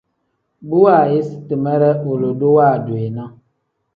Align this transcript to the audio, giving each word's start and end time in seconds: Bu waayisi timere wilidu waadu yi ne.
Bu 0.69 0.77
waayisi 0.85 1.35
timere 1.47 1.91
wilidu 2.07 2.47
waadu 2.55 2.93
yi 3.01 3.09
ne. 3.15 3.25